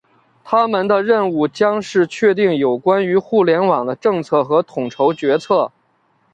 [0.43, 5.71] 他们的任务将是确定有关于互联网的政策和统筹决策。